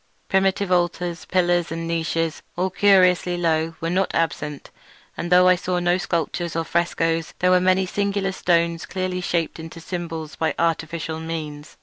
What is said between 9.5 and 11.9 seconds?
into symbols by artificial means.